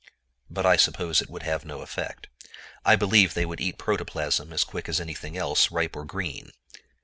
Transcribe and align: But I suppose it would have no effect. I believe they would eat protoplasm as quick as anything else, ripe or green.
But 0.49 0.65
I 0.65 0.77
suppose 0.77 1.21
it 1.21 1.29
would 1.29 1.43
have 1.43 1.63
no 1.63 1.81
effect. 1.81 2.25
I 2.83 2.95
believe 2.95 3.35
they 3.35 3.45
would 3.45 3.61
eat 3.61 3.77
protoplasm 3.77 4.51
as 4.51 4.63
quick 4.63 4.89
as 4.89 4.99
anything 4.99 5.37
else, 5.37 5.69
ripe 5.69 5.95
or 5.95 6.05
green. 6.05 6.53